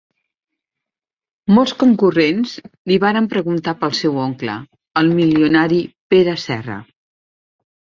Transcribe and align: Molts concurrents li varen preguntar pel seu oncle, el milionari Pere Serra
Molts 1.57 1.73
concurrents 1.83 2.55
li 2.93 2.99
varen 3.05 3.29
preguntar 3.37 3.77
pel 3.85 3.95
seu 4.01 4.19
oncle, 4.27 4.59
el 5.05 5.17
milionari 5.23 5.83
Pere 6.13 6.39
Serra 6.51 6.85